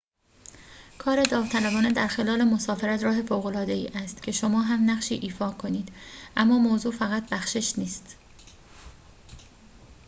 [0.97, 5.89] کار داوطلبانه در خلال مسافرت راه فوق‌العاده‌ای است که شما هم نقشی ایفا کنید
[6.37, 8.15] اما موضوع فقط بخشش نیست